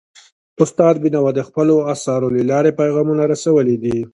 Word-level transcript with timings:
استاد 0.63 0.95
بینوا 1.03 1.31
د 1.35 1.39
خپلو 1.47 1.75
اثارو 1.93 2.27
له 2.35 2.43
لارې 2.51 2.71
پیغامونه 2.81 3.23
رسولي 3.33 3.75
دي. 3.83 3.97